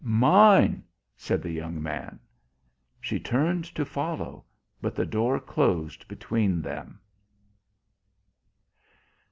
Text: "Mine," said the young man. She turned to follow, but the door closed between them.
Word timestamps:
"Mine," 0.03 0.83
said 1.15 1.43
the 1.43 1.51
young 1.51 1.79
man. 1.79 2.19
She 2.99 3.19
turned 3.19 3.65
to 3.65 3.85
follow, 3.85 4.45
but 4.81 4.95
the 4.95 5.05
door 5.05 5.39
closed 5.39 6.07
between 6.07 6.59
them. 6.63 6.99